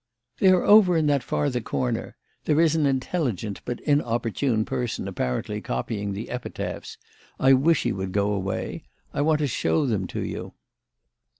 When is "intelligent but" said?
2.87-3.79